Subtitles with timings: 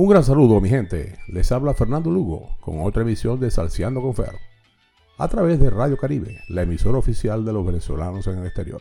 [0.00, 1.18] Un gran saludo, mi gente.
[1.26, 4.36] Les habla Fernando Lugo con otra emisión de Salciando con Fer,
[5.18, 8.80] a través de Radio Caribe, la emisora oficial de los venezolanos en el exterior.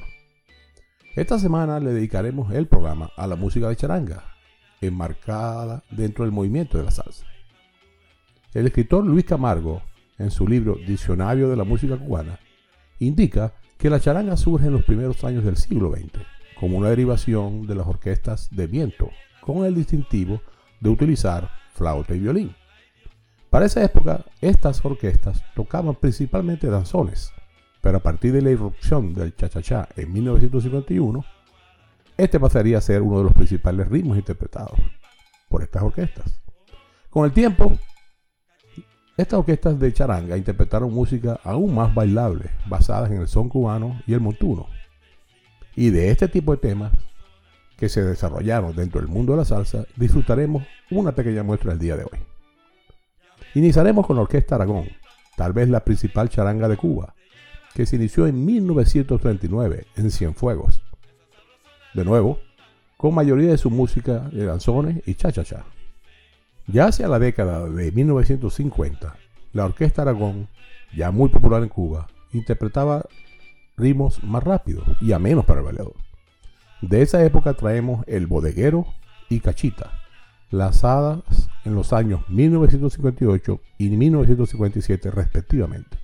[1.16, 4.26] Esta semana le dedicaremos el programa a la música de charanga,
[4.80, 7.26] enmarcada dentro del movimiento de la salsa.
[8.54, 9.82] El escritor Luis Camargo,
[10.20, 12.40] en su libro Diccionario de la Música Cubana,
[13.00, 16.24] indica que la charanga surge en los primeros años del siglo XX,
[16.60, 19.10] como una derivación de las orquestas de viento,
[19.42, 20.42] con el distintivo
[20.80, 22.56] de utilizar flauta y violín.
[23.50, 27.32] Para esa época, estas orquestas tocaban principalmente danzones,
[27.82, 31.24] pero a partir de la irrupción del cha-cha-cha en 1951,
[32.18, 34.80] este pasaría a ser uno de los principales ritmos interpretados
[35.50, 36.42] por estas orquestas.
[37.10, 37.78] Con el tiempo,
[39.16, 44.14] estas orquestas de charanga interpretaron música aún más bailable, basadas en el son cubano y
[44.14, 44.68] el montuno.
[45.76, 46.92] Y de este tipo de temas
[47.78, 51.96] que se desarrollaron dentro del mundo de la salsa, disfrutaremos una pequeña muestra el día
[51.96, 52.20] de hoy.
[53.54, 54.90] Iniciaremos con la Orquesta Aragón,
[55.36, 57.14] tal vez la principal charanga de Cuba,
[57.74, 60.84] que se inició en 1939 en Cienfuegos.
[61.94, 62.40] De nuevo,
[62.98, 65.66] con mayoría de su música de danzones y cha-cha-cha.
[66.66, 69.16] Ya hacia la década de 1950,
[69.54, 70.50] la Orquesta Aragón,
[70.96, 73.06] ya muy popular en Cuba, interpretaba
[73.78, 76.07] ritmos más rápidos y a menos para el bailador.
[76.82, 78.86] De esa época traemos El Bodeguero
[79.30, 79.92] y Cachita,
[80.52, 85.98] lanzadas en los años 1958 y 1957 respectivamente.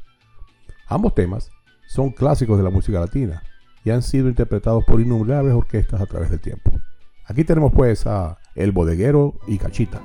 [0.87, 1.51] Ambos temas
[1.87, 3.43] son clásicos de la música latina
[3.83, 6.71] y han sido interpretados por innumerables orquestas a través del tiempo.
[7.25, 10.01] Aquí tenemos pues a El Bodeguero y Cachita.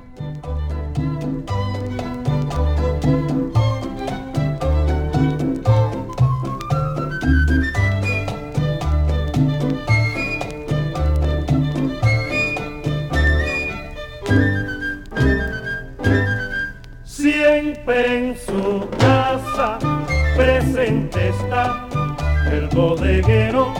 [22.79, 23.73] El bodeguero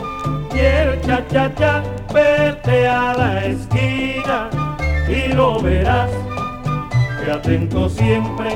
[0.54, 1.82] y el cha-cha-cha.
[2.12, 4.50] Vete a la esquina
[5.08, 6.10] y lo verás,
[7.24, 8.50] que atento siempre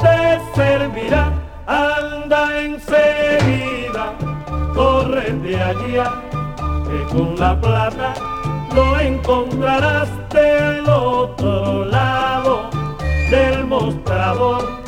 [0.00, 1.32] te servirá.
[1.66, 4.14] Anda enseguida,
[4.74, 6.22] corre de allá,
[6.84, 8.14] que con la plata
[8.74, 12.70] lo encontrarás del otro lado
[13.30, 14.82] del mostrador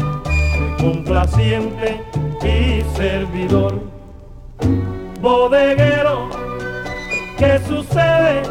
[0.79, 2.03] complaciente
[2.43, 3.96] y servidor.
[5.27, 6.31] Bodeguero,
[7.37, 8.43] ¿qué sucede?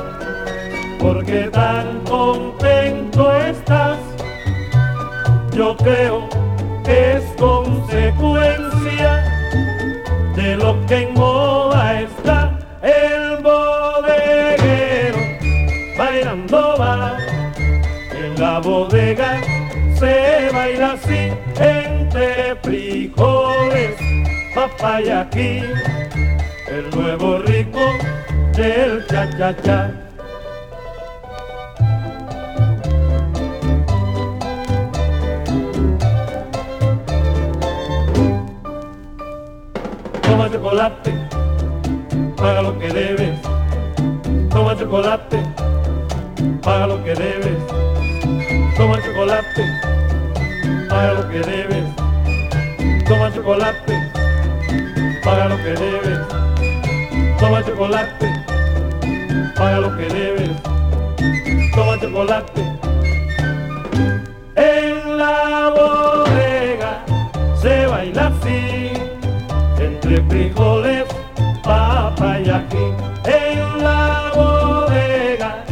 [0.99, 3.97] Porque tan contento estás.
[5.53, 6.27] Yo creo
[6.83, 9.23] que es consecuencia
[10.35, 15.17] de lo que en moda está el bodeguero
[15.97, 17.17] bailando va
[18.11, 19.39] en la bodega
[19.97, 23.95] se baila así entre frijoles,
[24.53, 25.61] papaya aquí,
[26.75, 27.79] el nuevo rico
[28.53, 29.91] del cha-cha-cha.
[40.21, 41.13] Toma chocolate,
[42.35, 43.39] paga lo que debes.
[44.49, 45.39] Toma chocolate,
[46.61, 47.59] paga lo que debes.
[48.75, 49.95] Toma chocolate
[50.95, 51.85] paga lo que debes.
[53.07, 53.95] Toma chocolate,
[55.23, 56.44] paga lo que debes.
[57.45, 58.27] Toma chocolate,
[59.55, 60.49] paga lo que debes.
[61.75, 62.61] Toma chocolate.
[64.55, 67.05] En la bodega
[67.61, 68.93] se baila así,
[69.79, 71.05] entre frijoles,
[71.63, 72.85] papa y aquí.
[73.25, 75.63] En la bodega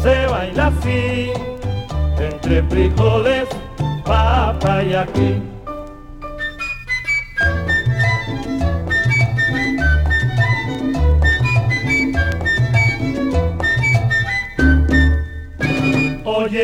[0.00, 1.32] se baila así,
[2.20, 3.48] entre frijoles,
[4.04, 4.94] papa y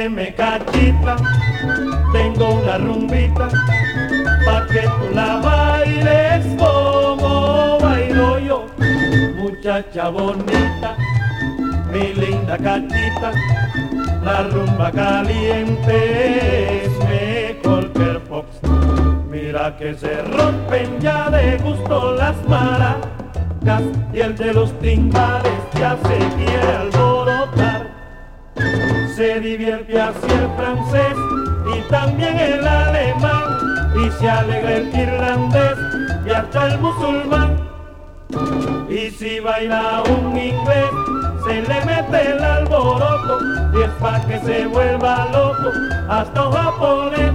[0.03, 1.15] Óyeme cachita,
[2.13, 3.49] tengo una rumbita,
[4.45, 8.67] pa' que tú la bailes como bailo yo,
[9.37, 10.97] muchacha bonita,
[11.93, 13.31] mi linda cachita
[14.25, 18.03] la rumba caliente es mejor que.
[19.31, 23.83] Mira que se rompen ya de gusto las maracas
[24.13, 27.72] y el de los timbales ya se quiere alborotar.
[29.15, 31.17] Se divierte así el francés
[31.77, 33.45] y también el alemán
[33.95, 35.79] y se alegra el irlandés
[36.25, 37.59] y hasta el musulmán.
[38.89, 40.91] Y si baila un inglés
[41.45, 43.39] se le mete el alboroto
[43.75, 45.71] y es pa' que se vuelva loco
[46.09, 47.33] hasta un japonés.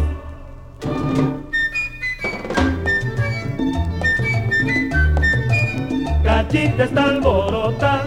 [6.23, 8.01] Cachita está alborota,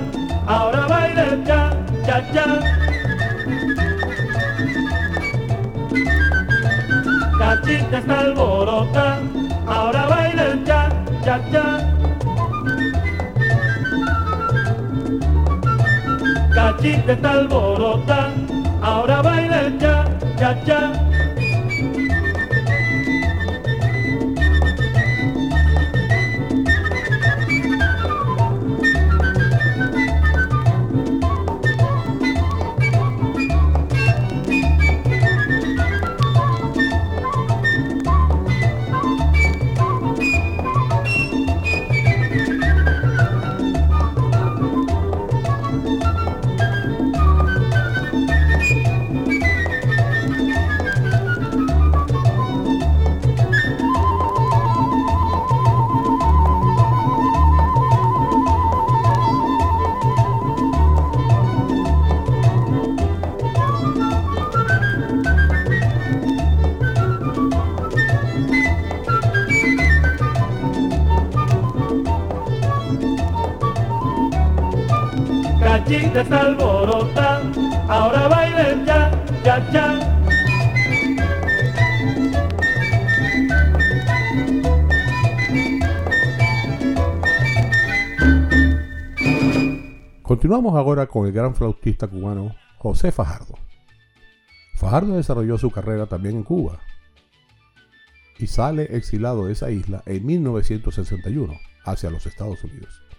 [0.47, 1.71] ahora baila el cha,
[2.05, 2.80] cha, cha.
[7.71, 9.21] Cachita está alborota,
[9.65, 10.89] ahora baila el cha,
[11.25, 11.65] cha, cha.
[16.53, 18.31] Cachita está alborota,
[18.83, 20.05] ahora baila el cha,
[20.65, 21.10] cha.
[76.29, 77.41] Alborota,
[77.89, 79.11] ahora baila el cha,
[79.43, 80.11] cha, cha.
[90.23, 93.55] Continuamos ahora con el gran flautista cubano José Fajardo.
[94.77, 96.81] Fajardo desarrolló su carrera también en Cuba
[98.39, 103.10] y sale exilado de esa isla en 1961 hacia los Estados Unidos.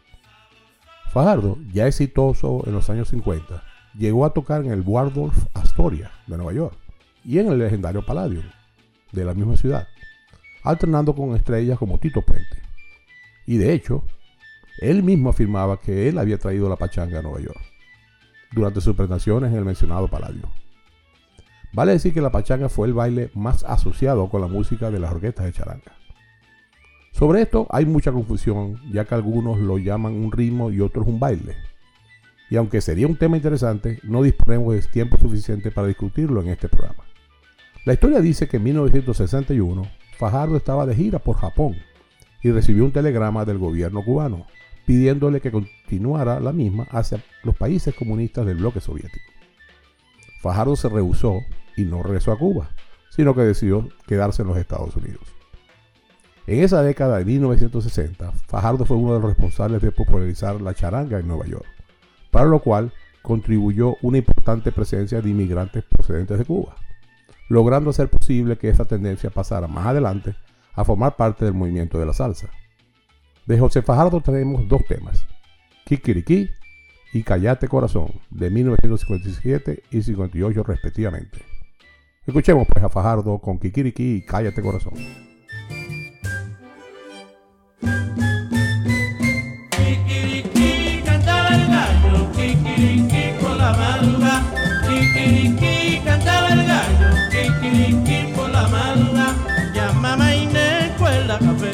[1.11, 3.61] Fajardo, ya exitoso en los años 50,
[3.97, 6.77] llegó a tocar en el Waldorf Astoria de Nueva York
[7.25, 8.45] y en el legendario Palladium
[9.11, 9.89] de la misma ciudad,
[10.63, 12.61] alternando con estrellas como Tito Puente.
[13.45, 14.05] Y de hecho,
[14.79, 17.59] él mismo afirmaba que él había traído la pachanga a Nueva York
[18.53, 20.49] durante sus presentaciones en el mencionado Palladium.
[21.73, 25.11] Vale decir que la pachanga fue el baile más asociado con la música de las
[25.11, 26.00] orquestas de charanga.
[27.11, 31.19] Sobre esto hay mucha confusión, ya que algunos lo llaman un ritmo y otros un
[31.19, 31.55] baile.
[32.49, 36.67] Y aunque sería un tema interesante, no disponemos de tiempo suficiente para discutirlo en este
[36.67, 37.03] programa.
[37.85, 39.83] La historia dice que en 1961
[40.17, 41.75] Fajardo estaba de gira por Japón
[42.43, 44.45] y recibió un telegrama del gobierno cubano
[44.85, 49.31] pidiéndole que continuara la misma hacia los países comunistas del bloque soviético.
[50.41, 51.39] Fajardo se rehusó
[51.77, 52.71] y no regresó a Cuba,
[53.09, 55.40] sino que decidió quedarse en los Estados Unidos.
[56.47, 61.19] En esa década de 1960, Fajardo fue uno de los responsables de popularizar la charanga
[61.19, 61.67] en Nueva York,
[62.31, 62.91] para lo cual
[63.21, 66.75] contribuyó una importante presencia de inmigrantes procedentes de Cuba,
[67.47, 70.35] logrando hacer posible que esta tendencia pasara más adelante
[70.73, 72.49] a formar parte del movimiento de la salsa.
[73.45, 75.27] De José Fajardo tenemos dos temas,
[75.85, 76.49] Kikiriki
[77.13, 81.39] y Callate Corazón, de 1957 y 58 respectivamente.
[82.25, 84.93] Escuchemos pues a Fajardo con Kikiriki y Cállate Corazón.
[93.71, 94.43] La madrugada.
[94.87, 99.35] Kikiriki cantaba el gallo, kikiriki por la madrugada.
[99.73, 101.71] Ya mamá Inés cuela café,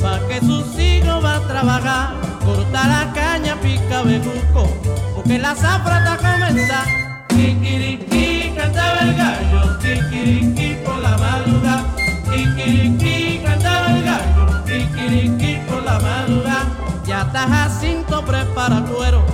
[0.00, 2.14] pa' que sus hijos va a trabajar.
[2.44, 4.68] Corta la caña, pica bejuco,
[5.14, 6.86] porque la zafra está comenzar.
[7.28, 11.84] Kikiriki cantaba el gallo, kikiriki por la madrugada.
[12.30, 16.66] Kikiriki cantaba el gallo, kikiriki por la madrugada.
[17.06, 19.24] Ya está Jacinto, prepara cuero,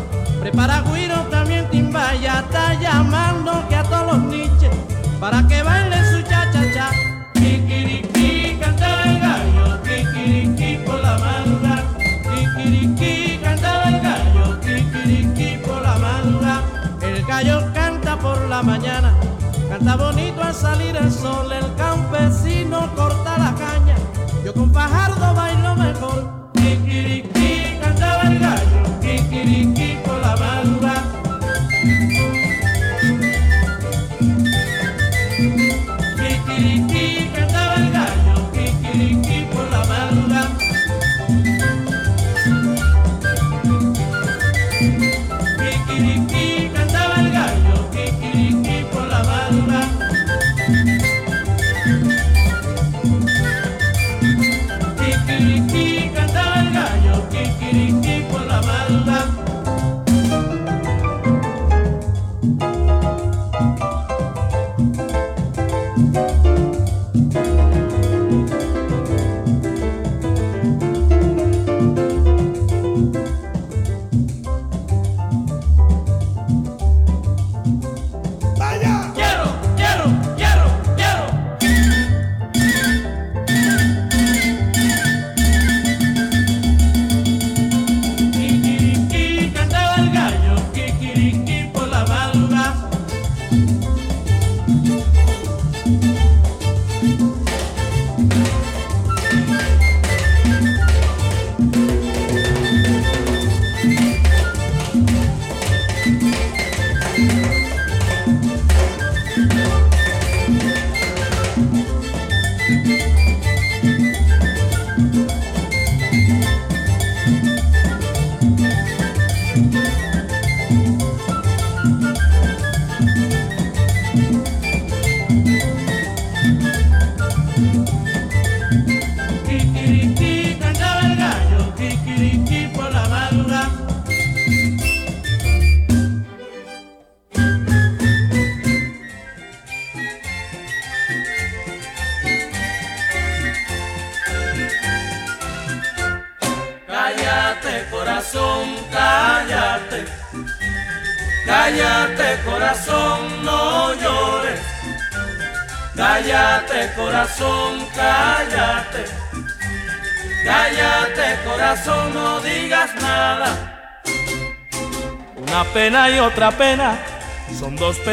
[0.46, 4.70] prepara guiro, también timba, ya está llamando que a todos los niches,
[5.18, 6.90] para que bailen su cha-cha-cha.
[7.34, 11.82] Kikiriki cantaba el gallo, kikiriki por la madrugada.
[12.30, 16.62] Kikiriki cantaba el gallo, kikiriki por la madrugada.
[17.02, 19.14] El gallo canta por la mañana,
[19.68, 23.96] canta bonito al salir el sol, el campesino corta la caña.
[24.44, 26.45] Yo con Fajardo bailo mejor.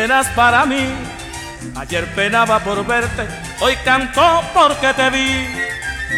[0.04, 0.86] Penas para mí.
[1.78, 3.26] Ayer penaba por verte,
[3.62, 5.48] hoy canto porque te vi.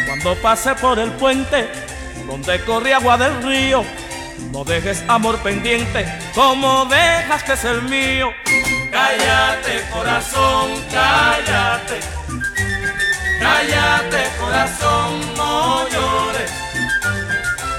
[0.07, 1.69] Cuando pasé por el puente
[2.25, 3.85] donde corre agua del río,
[4.51, 8.33] no dejes amor pendiente como dejaste el mío.
[8.91, 11.99] Cállate corazón, cállate.
[13.39, 16.51] Cállate corazón, no llores.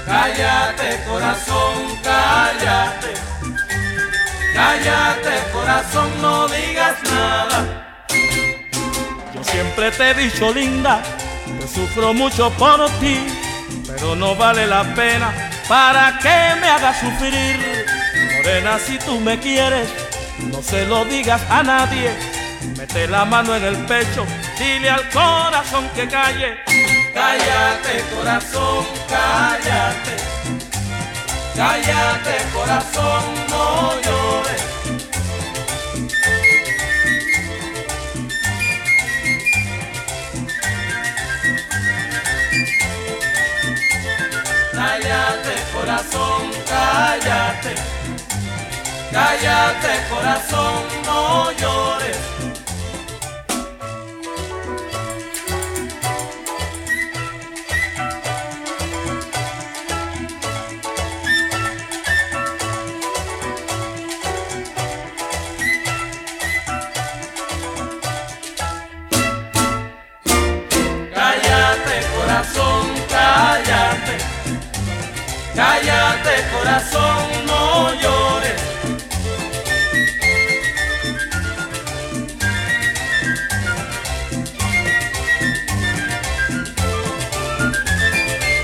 [0.05, 3.26] Cállate corazón, cállate.
[4.57, 8.07] Cállate corazón, no digas nada.
[9.31, 10.99] Yo siempre te he dicho linda,
[11.45, 13.19] que sufro mucho por ti,
[13.85, 15.31] pero no vale la pena
[15.69, 17.85] para que me hagas sufrir.
[18.37, 19.87] Morena, si tú me quieres,
[20.51, 22.09] no se lo digas a nadie.
[22.75, 24.25] Mete la mano en el pecho,
[24.57, 26.57] dile al corazón que calle.
[27.13, 30.36] Cállate, corazón, cállate.
[31.57, 34.61] Cállate, corazón, no llores.
[44.71, 47.73] Cállate corazón, cállate.
[49.11, 52.36] Cállate corazón, no llores.
[75.57, 78.61] Cállate corazón, no llores.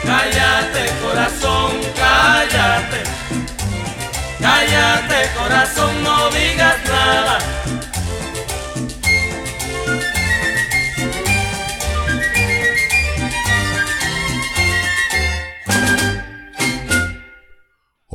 [0.06, 3.04] Cállate corazón, cállate.
[4.40, 7.53] Cállate corazón, no digas nada.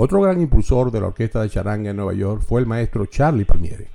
[0.00, 3.44] Otro gran impulsor de la orquesta de charanga en Nueva York fue el maestro Charlie
[3.44, 3.86] Palmieri,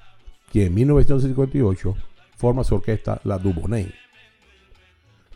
[0.51, 1.95] quien en 1958
[2.35, 3.93] forma su orquesta La Dubonnet.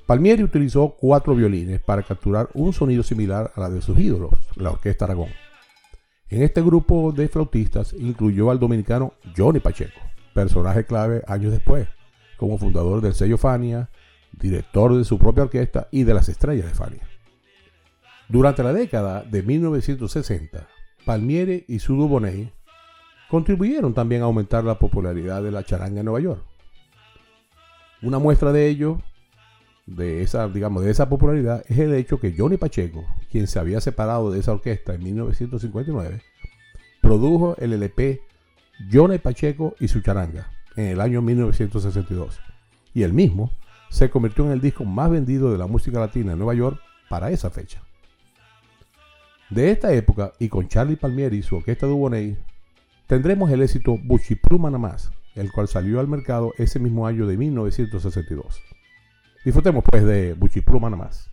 [0.06, 4.72] Palmieri utilizó cuatro violines para capturar un sonido similar a la de sus ídolos, la
[4.72, 5.30] Orquesta Aragón.
[6.28, 10.02] En este grupo de flautistas incluyó al dominicano Johnny Pacheco,
[10.34, 11.88] personaje clave años después,
[12.36, 13.90] como fundador del sello Fania,
[14.34, 17.17] director de su propia orquesta y de las estrellas de Fania.
[18.30, 20.68] Durante la década de 1960,
[21.06, 22.52] Palmieri y su Dubonnet
[23.30, 26.44] contribuyeron también a aumentar la popularidad de la charanga en Nueva York.
[28.02, 29.02] Una muestra de ello,
[29.86, 33.80] de esa, digamos, de esa popularidad, es el hecho que Johnny Pacheco, quien se había
[33.80, 36.22] separado de esa orquesta en 1959,
[37.02, 38.22] produjo el LP
[38.92, 42.42] Johnny Pacheco y su charanga en el año 1962,
[42.94, 43.52] y el mismo
[43.90, 46.78] se convirtió en el disco más vendido de la música latina en Nueva York
[47.10, 47.87] para esa fecha.
[49.50, 52.38] De esta época, y con Charlie Palmieri y su orquesta Dubonnet,
[53.08, 58.62] tendremos el éxito Buchipluma Namás, el cual salió al mercado ese mismo año de 1962.
[59.46, 61.32] Disfrutemos pues de Buchipluma Namás.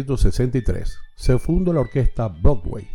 [0.00, 2.88] 1963 se fundó la orquesta Broadway,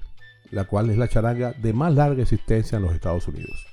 [0.51, 3.65] la cual es la charanga de más larga existencia en los Estados Unidos.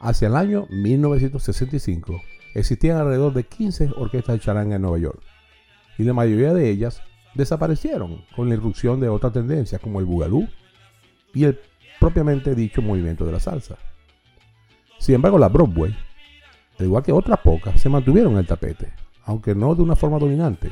[0.00, 2.20] Hacia el año 1965
[2.54, 5.22] existían alrededor de 15 orquestas de charanga en Nueva York,
[5.98, 7.02] y la mayoría de ellas
[7.34, 10.48] desaparecieron con la irrupción de otras tendencias como el bugalú
[11.32, 11.58] y el
[11.98, 13.76] propiamente dicho movimiento de la salsa.
[14.98, 15.96] Sin embargo, la Broadway,
[16.78, 18.92] al igual que otras pocas, se mantuvieron en el tapete,
[19.24, 20.70] aunque no de una forma dominante,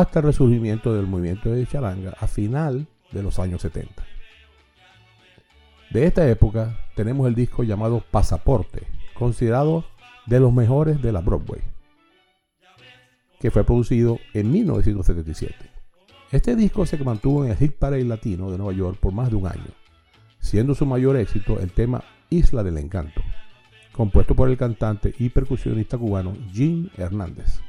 [0.00, 4.04] hasta el resurgimiento del movimiento de charanga a final de los años 70.
[5.90, 9.84] De esta época tenemos el disco llamado Pasaporte, considerado
[10.26, 11.60] de los mejores de la Broadway,
[13.38, 15.54] que fue producido en 1977.
[16.32, 19.36] Este disco se mantuvo en el Hit Parade Latino de Nueva York por más de
[19.36, 19.70] un año,
[20.40, 23.22] siendo su mayor éxito el tema Isla del Encanto,
[23.92, 27.60] compuesto por el cantante y percusionista cubano Jim Hernández.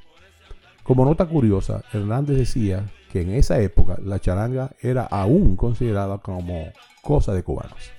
[0.85, 6.67] Como nota curiosa, Hernández decía que en esa época la charanga era aún considerada como
[7.01, 7.91] cosa de cubanos.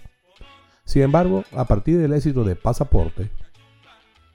[0.84, 3.28] Sin embargo, a partir del éxito de Pasaporte,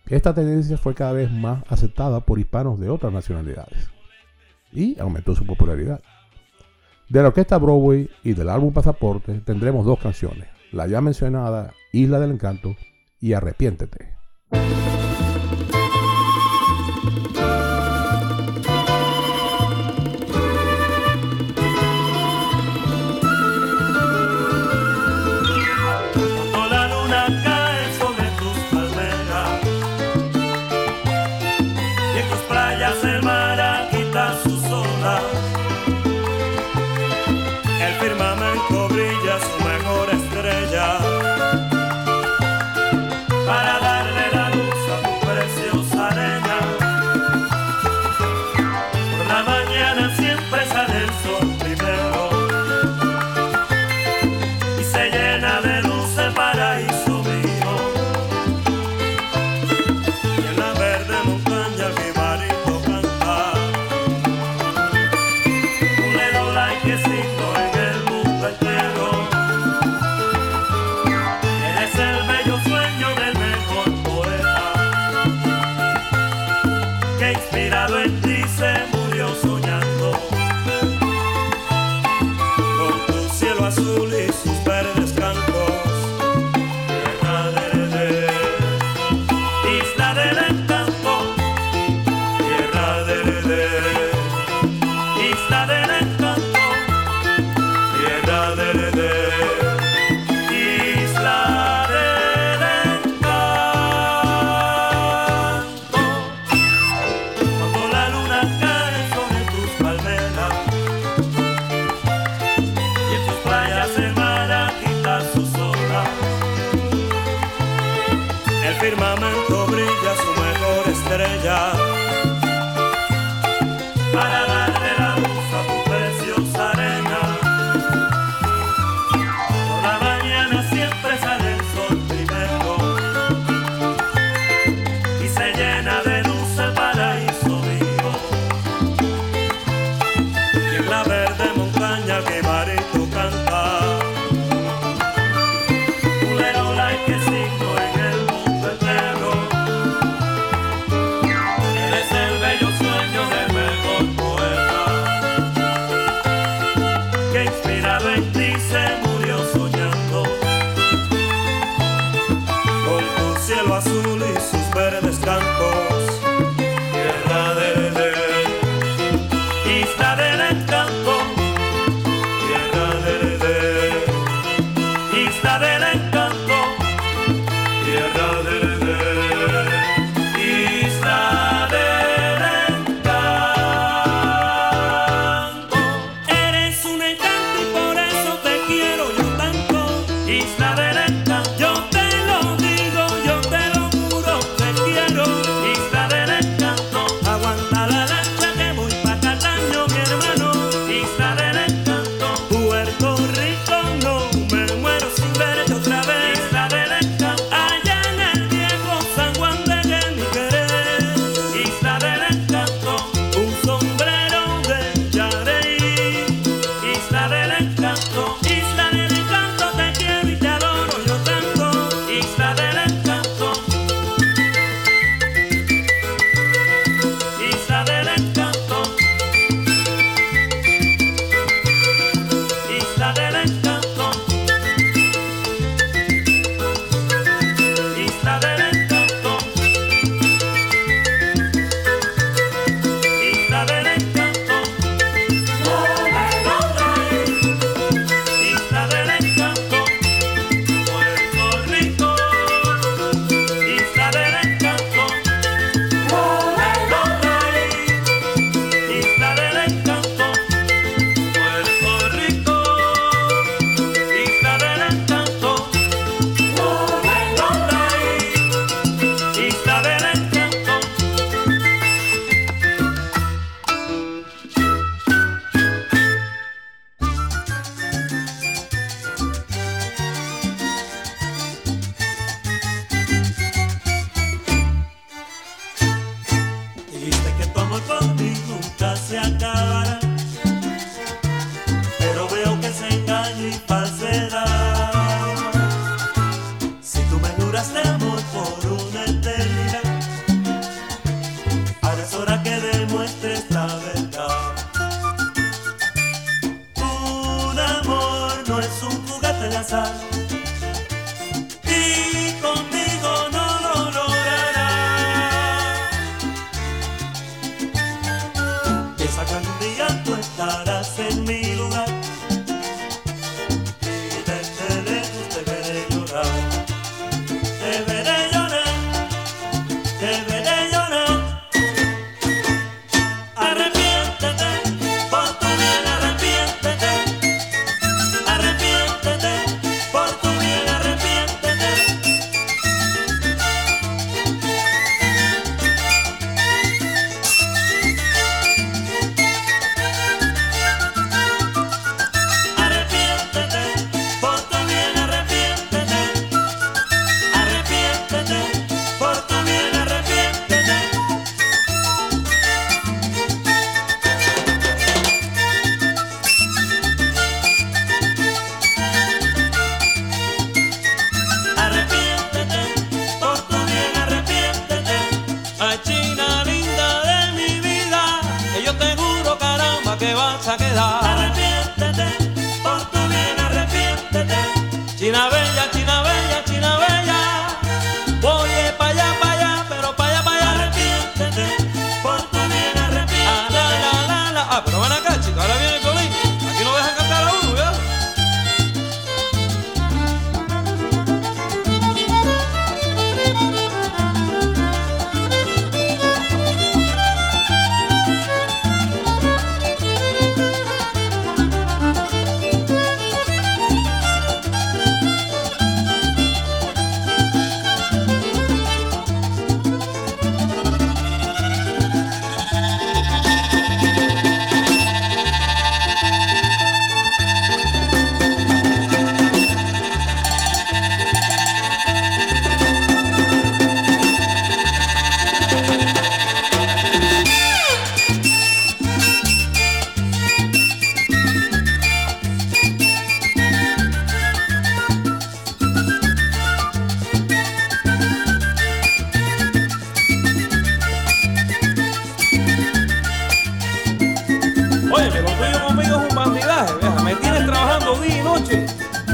[0.08, 3.90] esta tendencia fue cada vez más aceptada por hispanos de otras nacionalidades
[4.74, 6.02] y aumentó su popularidad.
[7.08, 12.20] De la orquesta Broadway y del álbum Pasaporte tendremos dos canciones, la ya mencionada Isla
[12.20, 12.76] del Encanto
[13.22, 14.14] y Arrepiéntete.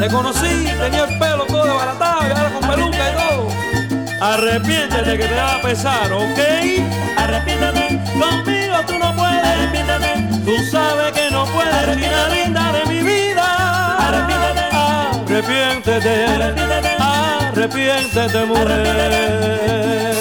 [0.07, 3.49] Te conocí, tenía el pelo todo desbaratado y ahora con peluca y todo.
[4.21, 6.39] Arrepiéntete que te va a pesar, ¿ok?
[7.17, 9.43] Arrepiéntete, conmigo tú no puedes.
[9.43, 11.85] Arrepiéntete, tú sabes que no puedes.
[11.87, 13.97] Reina linda de mi vida.
[14.07, 14.61] Arrepiéntete,
[15.27, 16.95] arrepiéntete, arrepiéntete,
[17.51, 18.87] arrepiéntete mujer.
[18.87, 20.16] Arrepiéntete,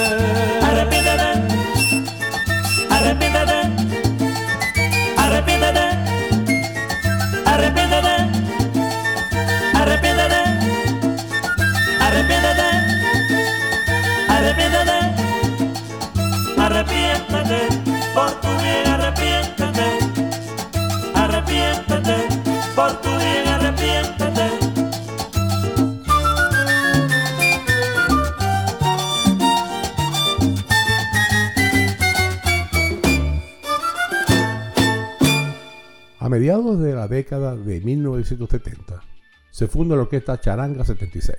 [36.47, 39.03] mediados de la década de 1970
[39.51, 41.37] se funda la orquesta Charanga 76.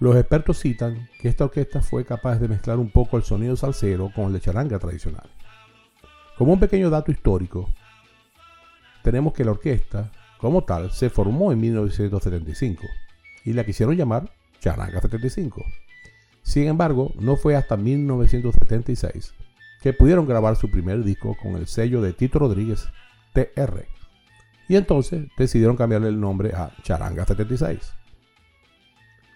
[0.00, 4.10] Los expertos citan que esta orquesta fue capaz de mezclar un poco el sonido salsero
[4.14, 5.30] con el de charanga tradicional.
[6.36, 7.66] Como un pequeño dato histórico,
[9.02, 12.82] tenemos que la orquesta, como tal, se formó en 1975
[13.46, 15.64] y la quisieron llamar Charanga 75.
[16.42, 19.32] Sin embargo, no fue hasta 1976
[19.80, 22.90] que pudieron grabar su primer disco con el sello de Tito Rodríguez
[23.34, 23.86] TR.
[24.68, 27.94] Y entonces decidieron cambiarle el nombre a Charanga 76.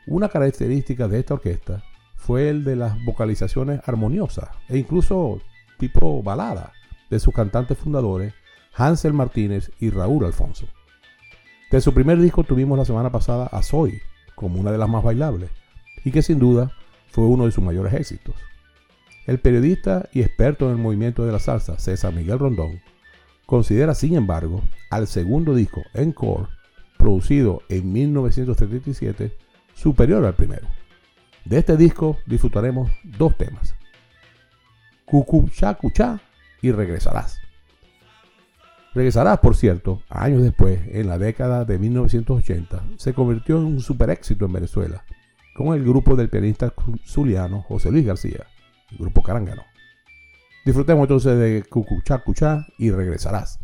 [0.07, 1.85] Una característica de esta orquesta
[2.17, 5.41] fue el de las vocalizaciones armoniosas e incluso
[5.79, 6.73] tipo balada
[7.11, 8.33] de sus cantantes fundadores
[8.75, 10.67] Hansel Martínez y Raúl Alfonso.
[11.71, 14.01] De su primer disco tuvimos la semana pasada a Soy
[14.35, 15.51] como una de las más bailables
[16.05, 16.73] y que sin duda
[17.11, 18.35] fue uno de sus mayores éxitos.
[19.27, 22.81] El periodista y experto en el movimiento de la salsa César Miguel Rondón
[23.49, 26.49] considera sin embargo al segundo disco Encore,
[26.99, 29.35] producido en 1977,
[29.75, 30.69] superior al primero.
[31.47, 33.75] De este disco disfrutaremos dos temas,
[35.07, 36.21] Cucuchá Cuchá
[36.61, 37.41] y Regresarás.
[38.93, 44.11] Regresarás, por cierto, años después, en la década de 1980, se convirtió en un super
[44.11, 45.05] éxito en Venezuela,
[45.55, 46.75] con el grupo del pianista
[47.07, 48.47] zuliano José Luis García,
[48.91, 49.63] el grupo Carángano.
[50.69, 53.59] Disfrutemos entonces de Cucuchá Cuchá y Regresarás.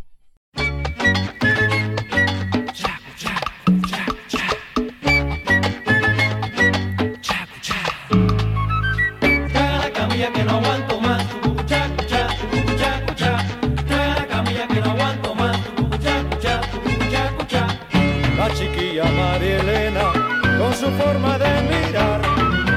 [20.75, 22.21] Su forma de mirar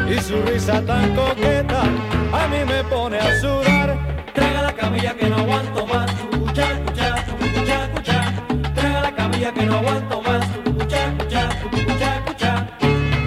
[0.08, 3.77] y su risa tan coqueta, a mí me pone a.
[5.58, 8.34] aguanto más, cucuchá, cuchá, cucuchá, cuchá.
[8.76, 12.68] Traga la camilla que no aguanto más, cucuchá, cuchá, cucuchá, cuchá.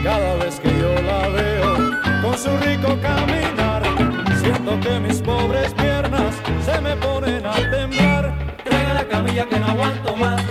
[0.04, 1.74] Cada vez que yo la veo
[2.22, 3.82] con su rico caminar,
[4.40, 8.32] siento que mis pobres piernas se me ponen a temblar.
[8.64, 10.42] Traga la camilla que no aguanto más,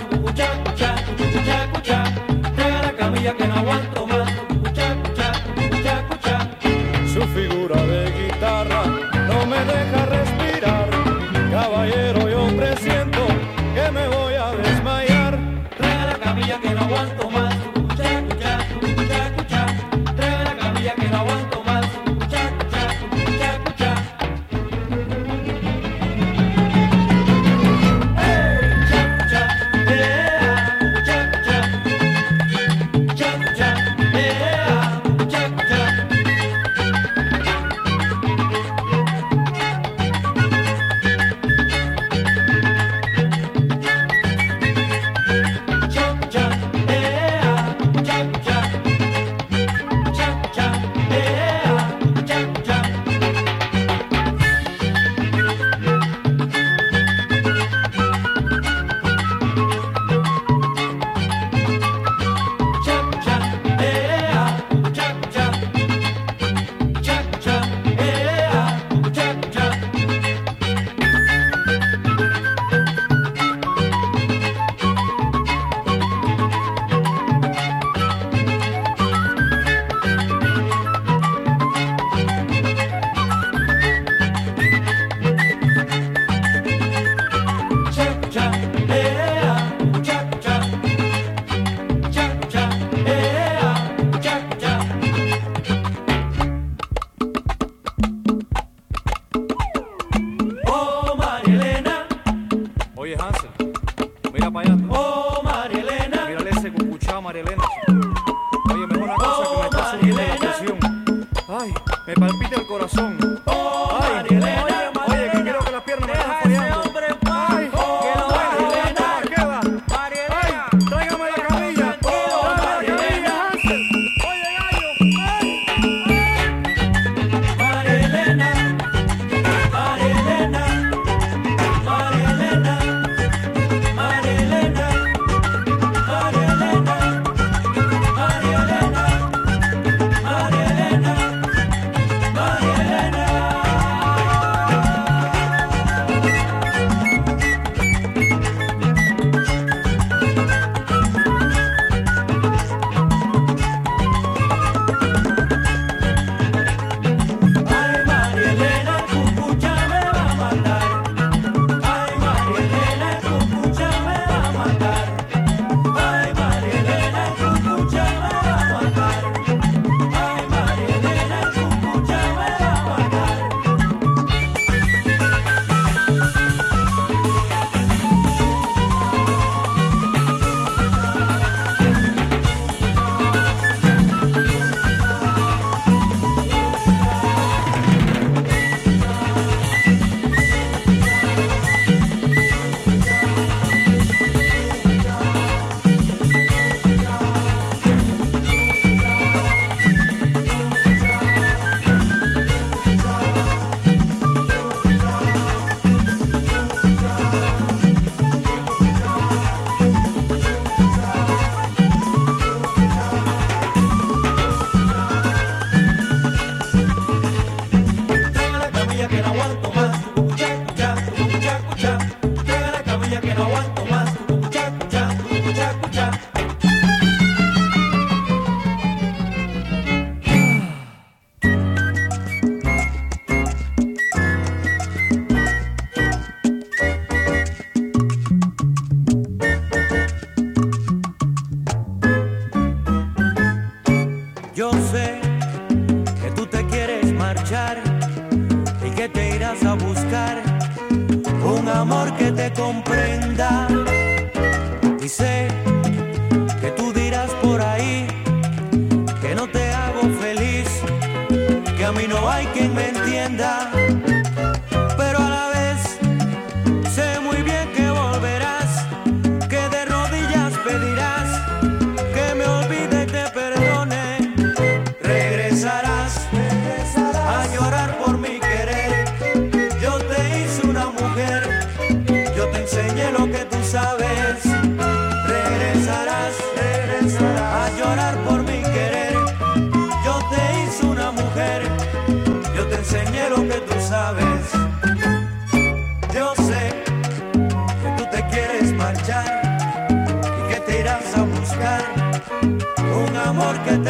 [112.90, 113.19] corazón.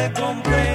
[0.09, 0.70] te compré.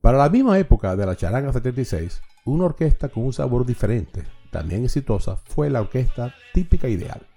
[0.00, 4.82] Para la misma época de la charanga 76, una orquesta con un sabor diferente, también
[4.82, 7.28] exitosa, fue la orquesta Típica Ideal.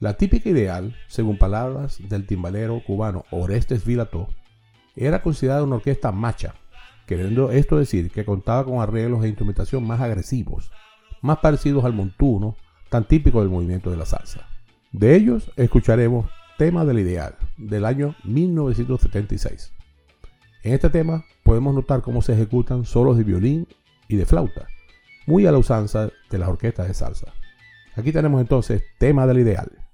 [0.00, 4.26] La Típica Ideal, según palabras del timbalero cubano Orestes Vilató,
[4.96, 6.56] era considerada una orquesta macha,
[7.08, 10.70] queriendo esto decir que contaba con arreglos e instrumentación más agresivos,
[11.22, 12.54] más parecidos al montuno,
[12.90, 14.46] tan típico del movimiento de la salsa.
[14.92, 19.72] De ellos escucharemos Tema del Ideal, del año 1976.
[20.62, 23.66] En este tema podemos notar cómo se ejecutan solos de violín
[24.06, 24.66] y de flauta,
[25.26, 27.32] muy a la usanza de las orquestas de salsa.
[27.96, 29.87] Aquí tenemos entonces Tema del Ideal.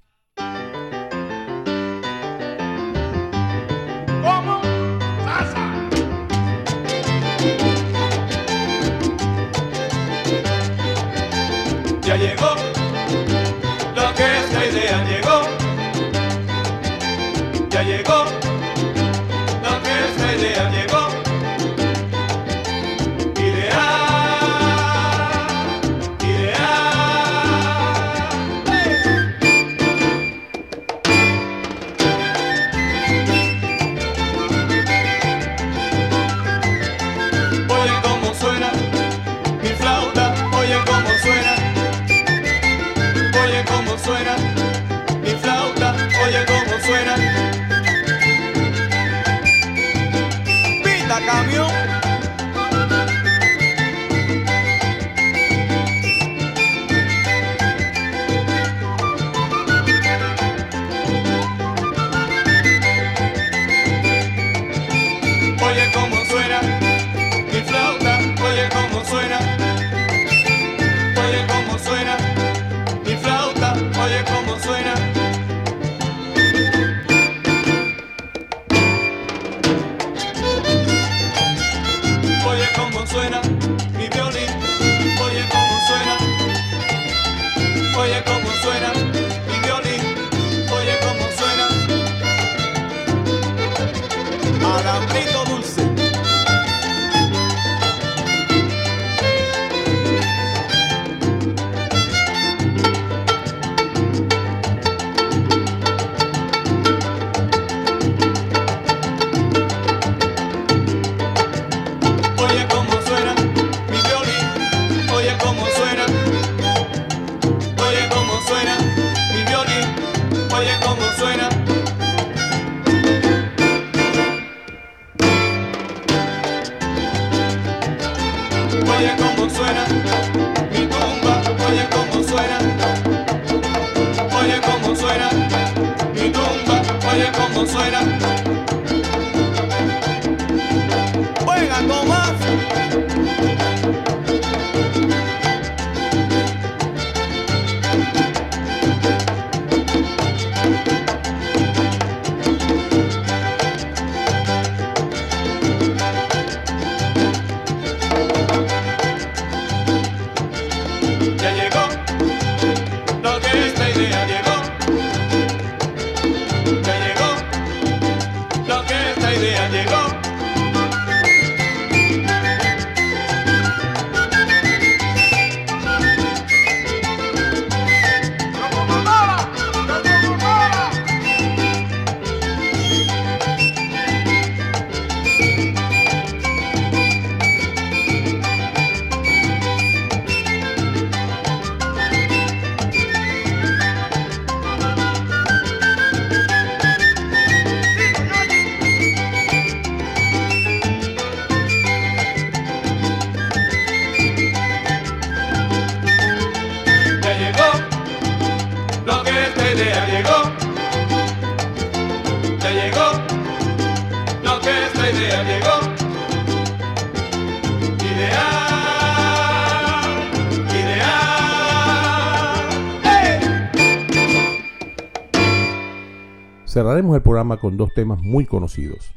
[227.34, 229.12] Programa con dos temas muy conocidos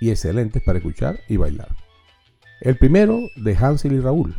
[0.00, 1.74] y excelentes para escuchar y bailar.
[2.60, 4.32] El primero de Hansel y Raúl.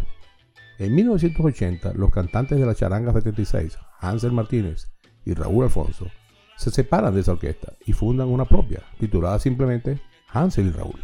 [0.79, 4.89] En 1980, los cantantes de la Charanga 76, Hansel Martínez
[5.25, 6.07] y Raúl Alfonso,
[6.55, 9.99] se separan de esa orquesta y fundan una propia, titulada simplemente
[10.31, 11.01] Hansel y Raúl,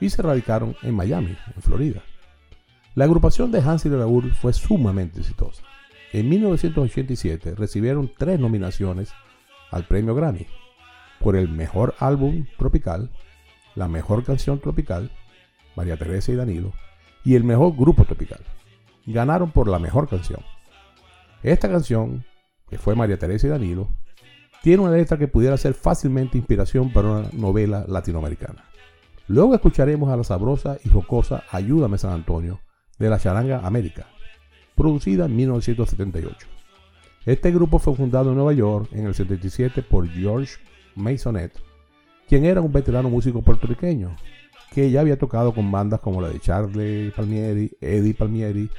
[0.00, 2.02] y se radicaron en Miami, en Florida.
[2.96, 5.62] La agrupación de Hansel y Raúl fue sumamente exitosa.
[6.12, 9.12] En 1987 recibieron tres nominaciones
[9.70, 10.48] al premio Grammy
[11.20, 13.10] por el mejor álbum tropical,
[13.74, 15.10] la mejor canción tropical,
[15.76, 16.72] María Teresa y Danilo,
[17.24, 18.40] y el mejor grupo tropical.
[19.06, 20.40] Ganaron por la mejor canción.
[21.42, 22.24] Esta canción,
[22.68, 23.88] que fue María Teresa y Danilo,
[24.62, 28.64] tiene una letra que pudiera ser fácilmente inspiración para una novela latinoamericana.
[29.28, 32.60] Luego escucharemos a la sabrosa y jocosa Ayúdame San Antonio
[32.98, 34.06] de la Charanga América,
[34.74, 36.48] producida en 1978.
[37.26, 40.54] Este grupo fue fundado en Nueva York en el 77 por George
[40.98, 41.52] Masonet,
[42.28, 44.14] quien era un veterano músico puertorriqueño
[44.72, 48.70] que ya había tocado con bandas como la de Charlie Palmieri, Eddie Palmieri,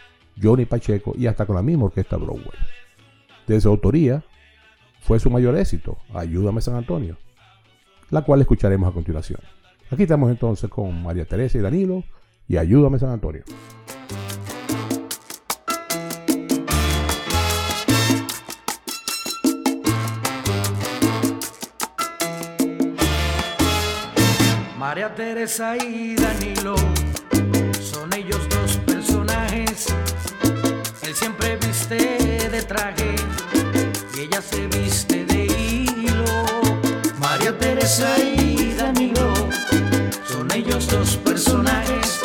[0.42, 2.58] Johnny Pacheco y hasta con la misma orquesta Broadway.
[3.48, 4.24] De su autoría
[5.02, 7.18] fue su mayor éxito, Ayúdame San Antonio,
[8.12, 9.40] la cual escucharemos a continuación.
[9.90, 12.04] Aquí estamos entonces con María Teresa y Danilo
[12.48, 13.44] y Ayúdame San Antonio.
[24.90, 26.74] María Teresa y Danilo
[27.80, 29.86] son ellos dos personajes.
[31.04, 33.14] Él siempre viste de traje
[34.16, 36.26] y ella se viste de hilo.
[37.20, 39.32] María Teresa y Danilo
[40.28, 42.22] son ellos dos personajes.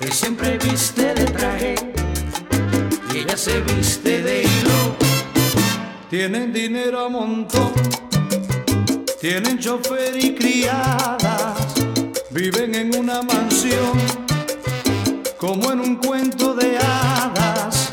[0.00, 1.74] Él siempre viste de traje
[3.14, 4.96] y ella se viste de hilo.
[6.10, 7.72] Tienen dinero a montón
[9.28, 11.74] tienen chofer y criadas,
[12.30, 13.98] viven en una mansión,
[15.36, 17.90] como en un cuento de hadas.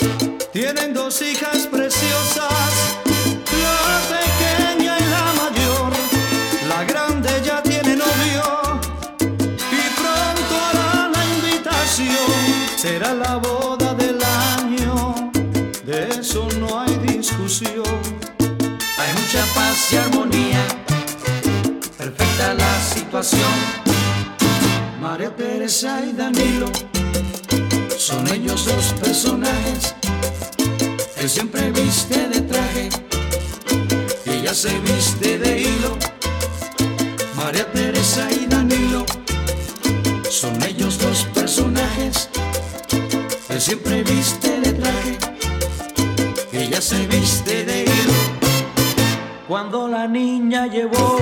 [0.52, 3.00] Tienen dos hijas preciosas,
[25.74, 26.68] Teresa y Danilo
[27.98, 29.96] son ellos dos personajes.
[31.18, 32.90] Él siempre viste de traje
[34.28, 35.98] ella se viste de hilo.
[37.36, 39.04] María Teresa y Danilo
[40.30, 42.30] son ellos dos personajes.
[43.50, 45.18] Él siempre viste de traje
[46.52, 48.14] ella se viste de hilo.
[49.48, 51.18] Cuando la niña llevó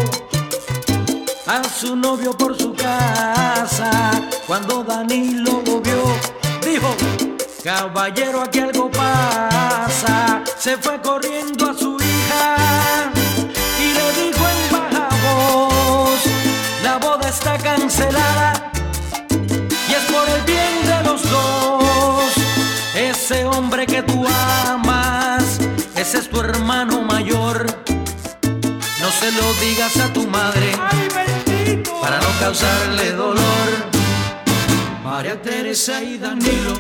[1.52, 4.12] a su novio por su casa.
[4.48, 6.04] Cuando Danilo lo vio,
[6.66, 6.96] dijo,
[7.62, 10.44] caballero, aquí algo pasa.
[10.58, 13.12] Se fue corriendo a su hija
[13.80, 16.22] y le dijo en baja voz,
[16.84, 18.72] la boda está cancelada
[19.90, 22.32] y es por el bien de los dos.
[22.96, 24.26] Ese hombre que tú
[24.70, 25.60] amas,
[25.96, 26.91] ese es tu hermano
[32.52, 33.70] causarle dolor.
[35.06, 36.76] María Teresa y Danilo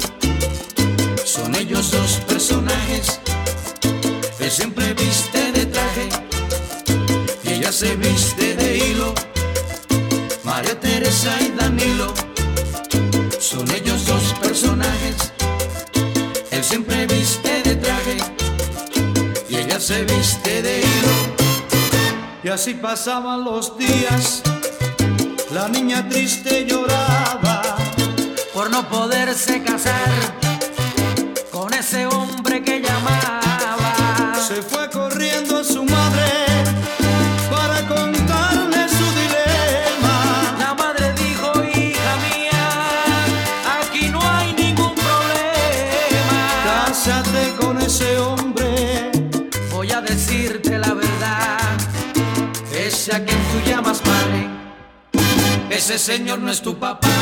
[1.23, 3.21] son ellos dos personajes.
[4.39, 6.09] Él siempre viste de traje
[7.45, 9.13] y ella se viste de hilo.
[10.43, 12.13] María Teresa y Danilo
[13.39, 15.31] son ellos dos personajes.
[16.51, 18.17] Él siempre viste de traje
[19.47, 21.15] y ella se viste de hilo.
[22.43, 24.41] Y así pasaban los días,
[25.51, 27.61] la niña triste lloraba
[28.53, 30.09] por no poderse casar
[55.93, 57.20] ese señor no es tu papá.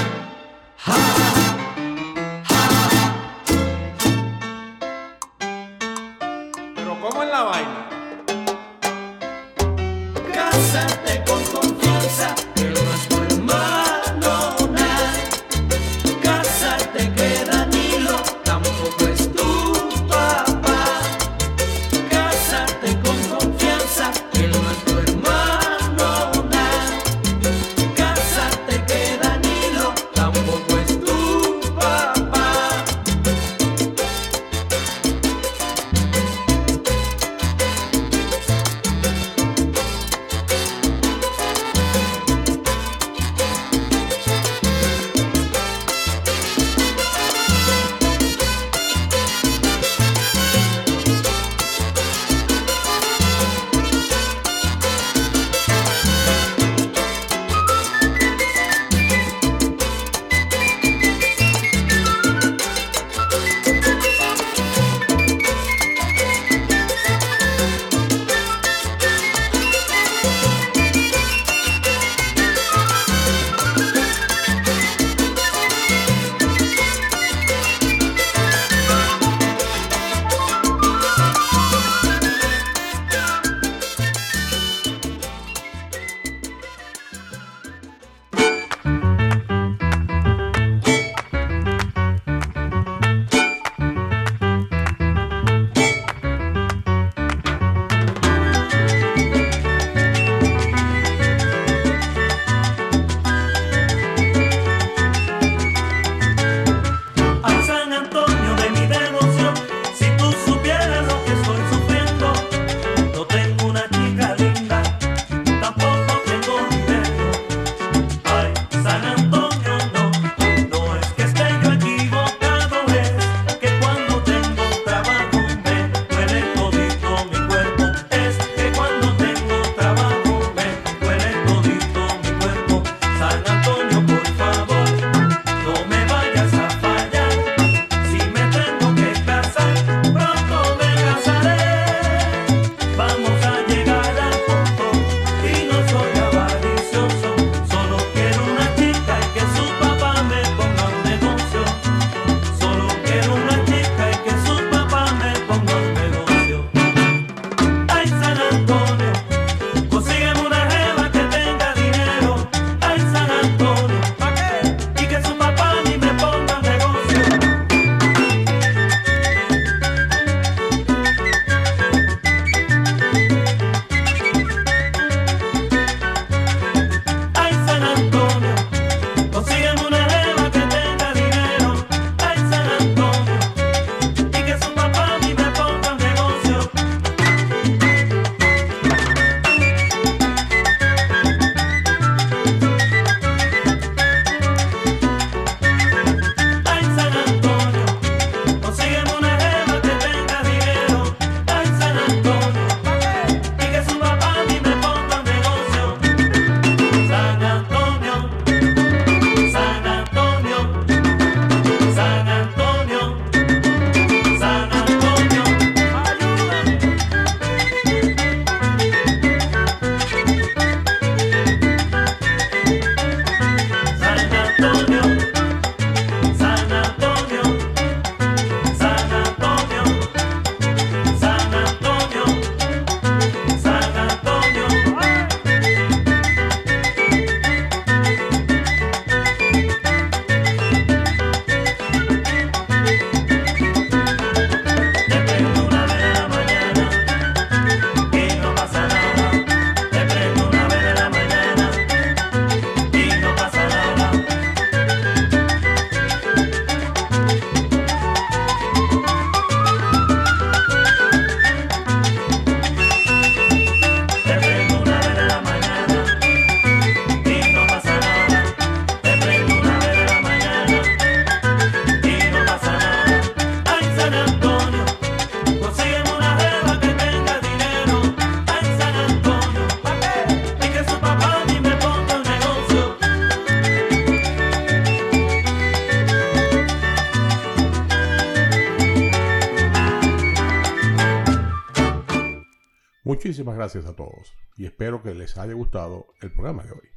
[293.99, 296.87] Todos y espero que les haya gustado el programa de hoy.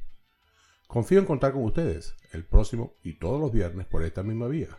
[0.87, 4.69] Confío en contar con ustedes el próximo y todos los viernes por esta misma vía,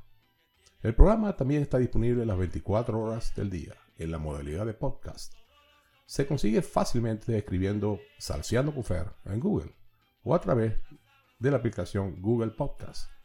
[0.83, 5.35] El programa también está disponible las 24 horas del día en la modalidad de podcast.
[6.05, 9.77] Se consigue fácilmente escribiendo Salseando con Fer en Google
[10.24, 10.81] o a través
[11.39, 13.15] de la aplicación Google Podcast.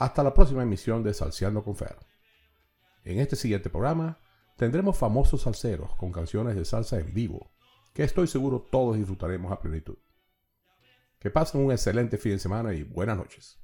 [0.00, 1.94] Hasta la próxima emisión de Salseando con Fer.
[3.04, 4.18] En este siguiente programa
[4.56, 7.52] tendremos famosos salseros con canciones de salsa en vivo,
[7.92, 9.98] que estoy seguro todos disfrutaremos a plenitud.
[11.18, 13.59] Que pasen un excelente fin de semana y buenas noches.